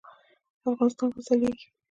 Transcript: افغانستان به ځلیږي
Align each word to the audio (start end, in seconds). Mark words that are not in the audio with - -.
افغانستان 0.69 1.07
به 1.15 1.19
ځلیږي 1.27 1.65